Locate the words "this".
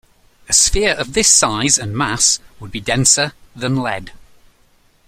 1.13-1.27